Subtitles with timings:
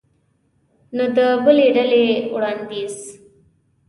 [0.95, 2.95] نو د بلې ډلې وړاندیز